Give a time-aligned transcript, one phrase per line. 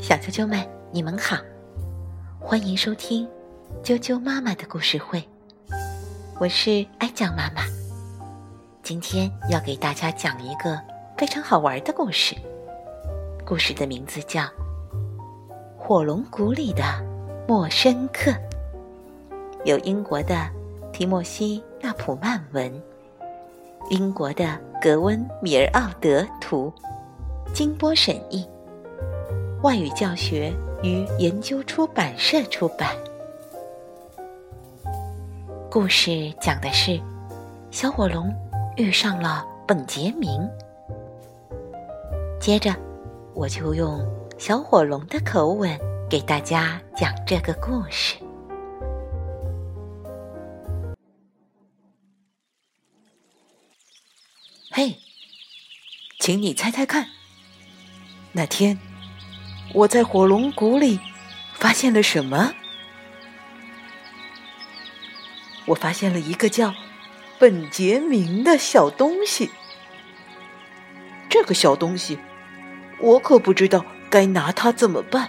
[0.00, 1.36] 小啾啾们，你们好，
[2.40, 3.28] 欢迎收听
[3.84, 5.22] 啾啾妈妈的故事会。
[6.38, 7.60] 我是爱讲妈妈，
[8.82, 10.80] 今天要给大家讲一个
[11.18, 12.34] 非常好玩的故事。
[13.44, 14.40] 故事的名字叫
[15.76, 16.82] 《火龙谷里的
[17.46, 18.30] 陌生客》，
[19.66, 20.48] 有英国的
[20.94, 22.82] 提莫西·纳普曼文，
[23.90, 26.72] 英国的格温·米尔奥德图，
[27.52, 28.48] 金波审译。
[29.62, 30.50] 外语教学
[30.82, 32.96] 与研究出版社出版。
[35.70, 36.98] 故事讲的是
[37.70, 38.34] 小火龙
[38.78, 40.48] 遇上了本杰明。
[42.40, 42.74] 接着，
[43.34, 44.02] 我就用
[44.38, 48.16] 小火龙的口吻给大家讲这个故事。
[54.70, 54.96] 嘿，
[56.18, 57.06] 请你猜猜看，
[58.32, 58.89] 那天。
[59.72, 60.98] 我在火龙谷里
[61.54, 62.54] 发现了什么？
[65.66, 66.74] 我发现了一个叫
[67.38, 69.50] 本杰明的小东西。
[71.28, 72.18] 这个小东西，
[72.98, 75.28] 我可不知道该拿它怎么办。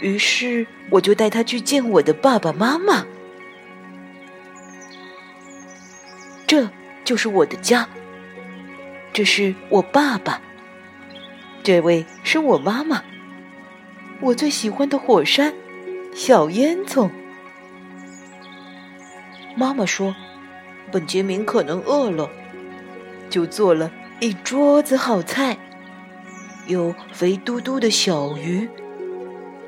[0.00, 3.04] 于是我就带他去见我的爸爸妈妈。
[6.46, 6.70] 这
[7.04, 7.88] 就是我的家。
[9.12, 10.40] 这是我爸爸。
[11.68, 13.02] 这位是我妈妈，
[14.22, 15.52] 我最喜欢的火山
[16.14, 17.10] 小烟囱。
[19.54, 20.16] 妈妈说，
[20.90, 22.30] 本杰明可能饿了，
[23.28, 25.58] 就做了一桌子好菜，
[26.66, 28.66] 有肥嘟嘟的小鱼，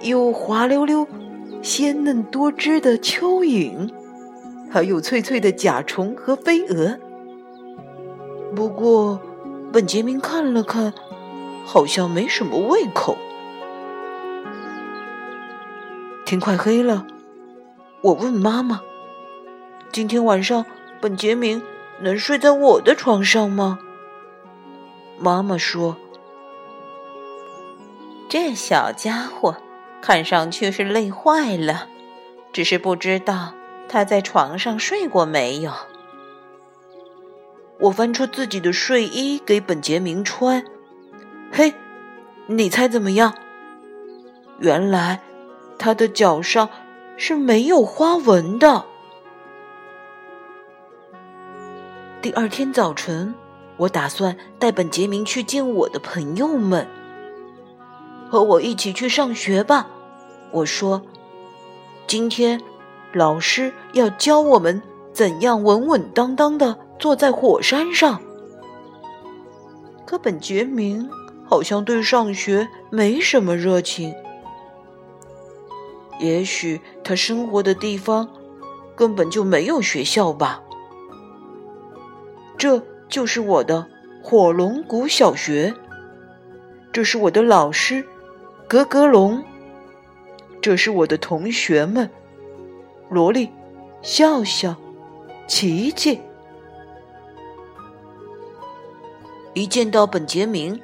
[0.00, 1.06] 有滑溜溜、
[1.60, 3.92] 鲜嫩多汁的蚯蚓，
[4.70, 6.98] 还有脆脆的甲虫和飞蛾。
[8.56, 9.20] 不过，
[9.70, 10.94] 本杰明看了看。
[11.64, 13.16] 好像没什么胃口。
[16.24, 17.06] 天快黑了，
[18.00, 18.80] 我问妈妈
[19.92, 20.64] ：“今天晚上
[21.00, 21.62] 本杰明
[22.00, 23.78] 能睡在我的床上吗？”
[25.18, 25.96] 妈妈说
[28.28, 29.56] ：“这小家伙
[30.00, 31.88] 看上去是累坏了，
[32.52, 33.52] 只是不知道
[33.88, 35.70] 他在床上睡过没有。”
[37.78, 40.64] 我翻出自己的睡衣给本杰明穿。
[41.54, 41.74] 嘿，
[42.46, 43.34] 你猜怎么样？
[44.58, 45.20] 原来
[45.78, 46.70] 他的脚上
[47.18, 48.86] 是没有花纹的。
[52.22, 53.34] 第二天早晨，
[53.76, 56.88] 我打算带本杰明去见我的朋友们，
[58.30, 59.88] 和我一起去上学吧。
[60.52, 61.02] 我说
[62.08, 62.62] ：“今天
[63.12, 64.80] 老师要教我们
[65.12, 68.22] 怎样稳稳当当的坐在火山上。”
[70.06, 71.10] 可本杰明。
[71.52, 74.14] 好像对上学没什么热情。
[76.18, 78.26] 也许他生活的地方
[78.96, 80.62] 根本就没有学校吧。
[82.56, 83.86] 这就是我的
[84.22, 85.74] 火龙谷小学。
[86.90, 88.02] 这是我的老师
[88.66, 89.44] 格格龙。
[90.62, 92.08] 这是我的同学们
[93.10, 93.50] 萝莉、
[94.00, 94.74] 笑笑、
[95.46, 96.18] 琪琪。
[99.52, 100.80] 一见到本杰明。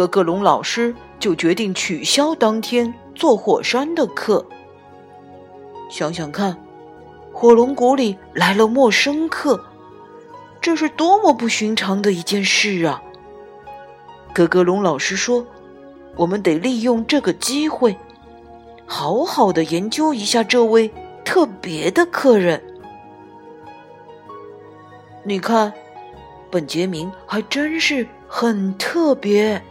[0.00, 4.46] 格格龙老师就决定取消当天坐火山的课。
[5.90, 6.56] 想想看，
[7.34, 9.62] 火龙谷里来了陌生客，
[10.58, 13.02] 这是多么不寻常的一件事啊！
[14.32, 15.46] 格格龙老师说
[16.16, 17.94] ：“我们得利用这个机会，
[18.86, 20.90] 好好的研究一下这位
[21.26, 22.62] 特别的客人。
[25.24, 25.70] 你看，
[26.50, 29.62] 本杰明还真是很特别。”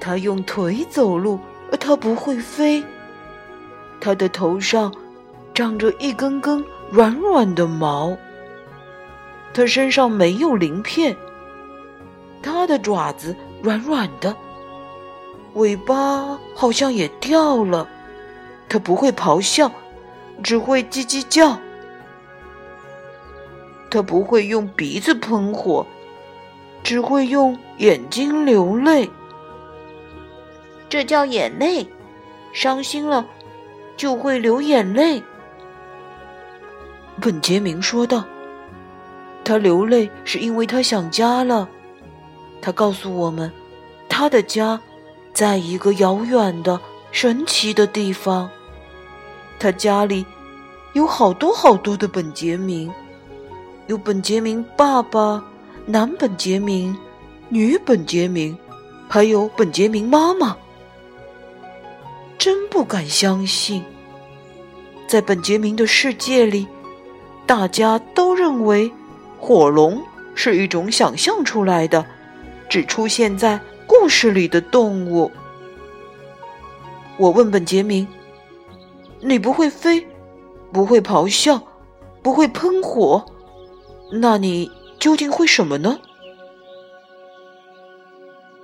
[0.00, 1.38] 他用腿走路，
[1.78, 2.82] 他不会飞。
[4.00, 4.92] 他的头上
[5.52, 8.16] 长着一根根软软的毛。
[9.52, 11.14] 他身上没有鳞片。
[12.42, 14.34] 他的爪子软软的，
[15.52, 17.86] 尾巴好像也掉了。
[18.68, 19.70] 他不会咆哮，
[20.42, 21.58] 只会叽叽叫。
[23.90, 25.84] 他不会用鼻子喷火，
[26.82, 29.10] 只会用眼睛流泪。
[30.90, 31.86] 这叫眼泪，
[32.52, 33.24] 伤心了
[33.96, 35.22] 就会流眼泪。
[37.20, 38.24] 本杰明说道
[39.44, 41.68] ：“他流泪是因为他想家了。
[42.60, 43.52] 他告诉我们，
[44.08, 44.80] 他的家
[45.32, 46.80] 在一个遥远的、
[47.12, 48.50] 神奇的地方。
[49.60, 50.26] 他家里
[50.94, 52.92] 有好多好多的本杰明，
[53.86, 55.44] 有本杰明爸爸、
[55.86, 56.98] 男本杰明、
[57.48, 58.58] 女本杰明，
[59.08, 60.56] 还有本杰明妈妈。”
[62.70, 63.84] 不敢相信，
[65.06, 66.68] 在本杰明的世界里，
[67.44, 68.90] 大家都认为
[69.38, 70.00] 火龙
[70.34, 72.06] 是一种想象出来的、
[72.68, 75.30] 只出现在故事里的动物。
[77.18, 78.06] 我问本杰明
[79.20, 80.06] ：“你不会飞，
[80.72, 81.60] 不会咆哮，
[82.22, 83.26] 不会喷火，
[84.12, 85.98] 那你究竟会什么呢？”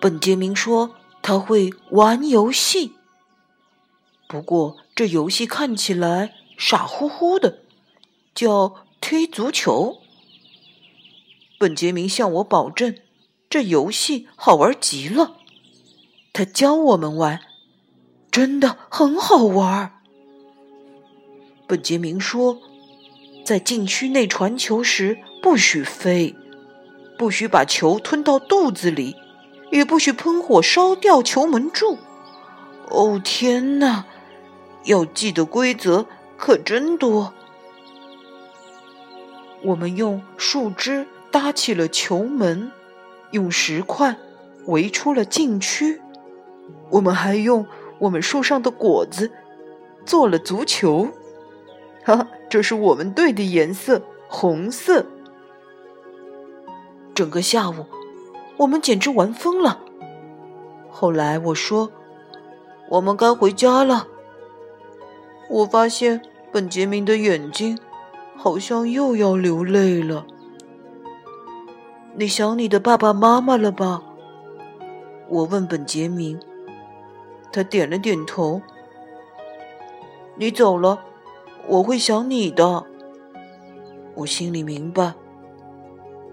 [0.00, 2.94] 本杰明说：“他会玩游戏。”
[4.30, 7.58] 不过，这游戏看起来傻乎乎的，
[8.32, 9.96] 叫踢足球。
[11.58, 12.94] 本杰明向我保证，
[13.50, 15.38] 这游戏好玩极了。
[16.32, 17.40] 他教我们玩，
[18.30, 20.00] 真的很好玩。
[21.66, 22.60] 本杰明说，
[23.44, 26.36] 在禁区内传球时不许飞，
[27.18, 29.16] 不许把球吞到肚子里，
[29.72, 31.98] 也不许喷火烧掉球门柱。
[32.90, 34.06] 哦，天哪！
[34.84, 36.06] 要记的规则
[36.36, 37.32] 可真多。
[39.62, 42.72] 我们用树枝搭起了球门，
[43.30, 44.16] 用石块
[44.66, 46.00] 围出了禁区。
[46.90, 47.66] 我们还用
[47.98, 49.30] 我们树上的果子
[50.06, 51.08] 做了足球。
[52.04, 55.04] 哈，这是我们队的颜色，红色。
[57.14, 57.84] 整个下午，
[58.56, 59.80] 我们简直玩疯了。
[60.88, 61.92] 后来我说
[62.88, 64.08] ：“我们该回家了。”
[65.50, 67.76] 我发现本杰明的眼睛
[68.36, 70.24] 好像又要流泪了。
[72.14, 74.00] 你想你的爸爸妈妈了吧？
[75.28, 76.38] 我问本杰明，
[77.52, 78.62] 他点了点头。
[80.36, 81.00] 你走了，
[81.66, 82.86] 我会想你的。
[84.14, 85.14] 我心里明白，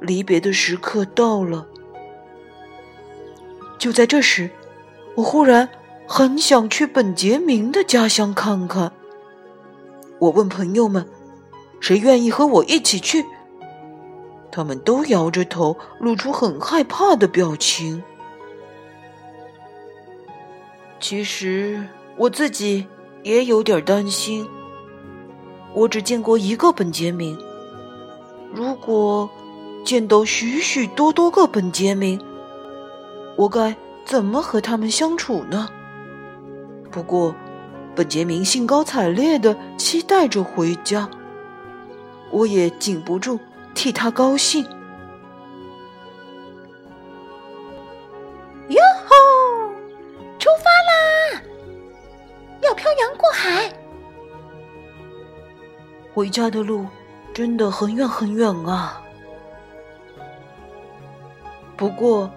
[0.00, 1.66] 离别的时刻到了。
[3.76, 4.50] 就在这时，
[5.16, 5.68] 我忽然
[6.06, 8.92] 很想去本杰明的家乡看看。
[10.20, 11.08] 我问朋友们
[11.80, 13.24] ：“谁愿意和我一起去？”
[14.52, 18.02] 他们都摇着头，露出很害怕的表情。
[21.00, 21.88] 其实
[22.18, 22.86] 我自己
[23.22, 24.46] 也有点担心。
[25.72, 27.38] 我只见过一个本杰明，
[28.52, 29.30] 如果
[29.86, 32.20] 见到许许多多个本杰明，
[33.36, 33.74] 我该
[34.04, 35.70] 怎么和他们相处呢？
[36.90, 37.34] 不过。
[38.00, 41.06] 本杰明兴高采烈的期待着回家，
[42.30, 43.38] 我也禁不住
[43.74, 44.64] 替他高兴。
[48.68, 49.14] 哟吼，
[50.38, 51.42] 出发啦！
[52.62, 53.70] 要漂洋过海。
[56.14, 56.86] 回家的路
[57.34, 59.02] 真的很远很远啊。
[61.76, 62.30] 不过，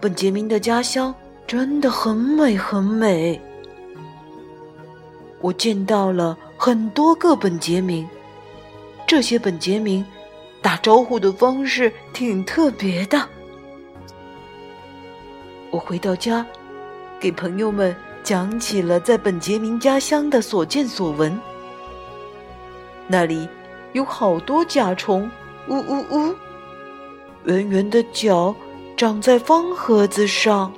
[0.00, 1.14] 本杰明的家乡
[1.46, 3.38] 真的很美很美。
[5.42, 8.08] 我见到了很多个本杰明，
[9.08, 10.06] 这些本杰明
[10.62, 13.28] 打招呼的方式挺特别的。
[15.72, 16.46] 我回到家，
[17.18, 21.36] 给朋友们讲起了在本杰明家乡的所见所闻。
[23.08, 23.48] 那里
[23.94, 25.28] 有好多甲虫，
[25.68, 26.34] 呜呜呜，
[27.44, 28.54] 圆圆的脚
[28.96, 30.72] 长在方盒子上，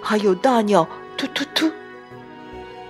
[0.00, 1.68] 还有大鸟，突突突。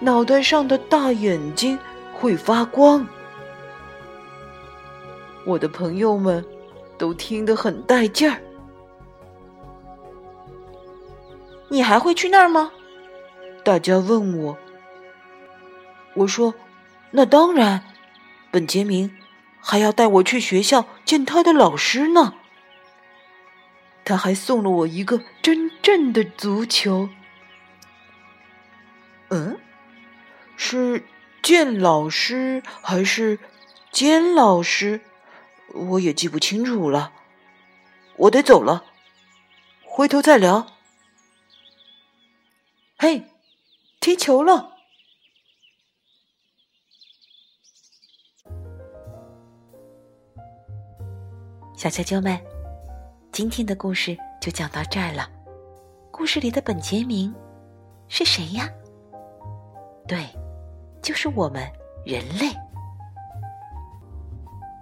[0.00, 1.78] 脑袋上的大眼睛
[2.14, 3.06] 会发光，
[5.44, 6.44] 我的朋友们
[6.96, 8.40] 都听得很带劲儿。
[11.68, 12.70] 你还会去那儿吗？
[13.64, 14.56] 大家问我。
[16.14, 16.54] 我说
[17.12, 17.84] ：“那当然，
[18.50, 19.14] 本杰明
[19.60, 22.34] 还要带我去学校见他的老师呢。
[24.04, 27.08] 他还送了我一个真正的足球。”
[29.28, 29.58] 嗯。
[30.70, 31.02] 是
[31.42, 33.38] 剑老师还是
[33.90, 35.00] 监老师？
[35.72, 37.10] 我也记不清楚了。
[38.18, 38.84] 我得走了，
[39.86, 40.66] 回头再聊。
[42.98, 43.24] 嘿，
[43.98, 44.76] 踢球了！
[51.74, 52.38] 小啾啾们，
[53.32, 55.30] 今天的故事就讲到这儿了。
[56.10, 57.34] 故事里的本杰明
[58.08, 58.68] 是谁呀？
[60.06, 60.28] 对。
[61.08, 61.66] 就是我们
[62.04, 62.54] 人类，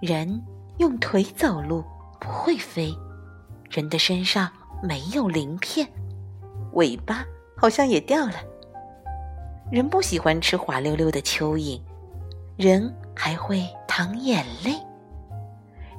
[0.02, 0.45] 人
[0.78, 1.85] 用腿走路，
[2.21, 2.92] 不会飞。
[3.71, 4.50] 人的身上
[4.83, 5.87] 没有鳞片，
[6.73, 7.25] 尾巴
[7.56, 8.33] 好像也掉了。
[9.71, 11.80] 人不喜欢吃滑溜溜的蚯蚓，
[12.56, 14.73] 人还会淌眼泪。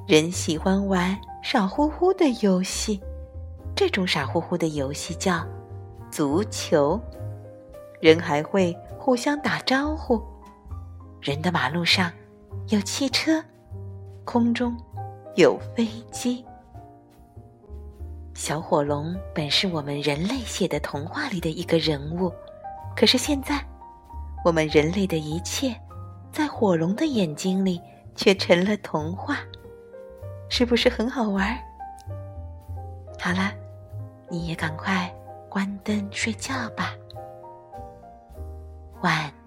[0.06, 3.00] 人喜欢玩傻乎乎的游戏，
[3.74, 5.42] 这种傻乎乎的游戏叫
[6.10, 7.00] 足球。
[8.02, 8.76] 人还会。
[9.08, 10.22] 互相打招呼。
[11.22, 12.12] 人的马路上
[12.66, 13.42] 有汽车，
[14.22, 14.76] 空中
[15.34, 16.44] 有飞机。
[18.34, 22.30] 小火龙本是我们人类写的童话里的一个人物，
[22.94, 23.64] 可是现在，
[24.44, 25.74] 我们人类的一切，
[26.30, 27.80] 在火龙的眼睛里
[28.14, 29.38] 却成了童话，
[30.50, 31.58] 是不是很好玩？
[33.18, 33.54] 好了，
[34.28, 35.10] 你也赶快
[35.48, 36.92] 关灯睡觉吧，
[39.02, 39.37] 晚。